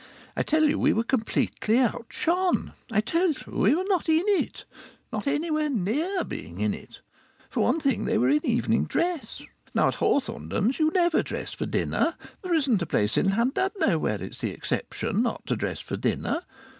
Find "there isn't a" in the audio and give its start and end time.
12.41-12.87